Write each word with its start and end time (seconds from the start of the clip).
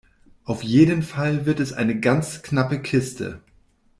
Auf 0.45 0.63
jeden 0.63 1.03
Fall 1.03 1.45
wird 1.45 1.59
es 1.59 1.73
eine 1.73 1.99
ganz 1.99 2.41
knappe 2.41 2.79
Kiste. 2.81 3.39